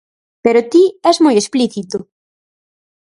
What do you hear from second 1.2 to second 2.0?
moi explícito.